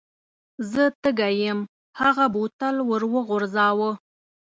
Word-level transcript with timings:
زه 0.71 0.83
تږی 1.01 1.33
یم 1.43 1.59
هغه 2.01 2.25
بوتل 2.33 2.75
ور 2.89 3.03
وغورځاوه. 3.13 3.91